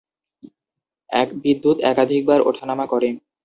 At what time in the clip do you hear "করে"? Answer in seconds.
2.85-3.09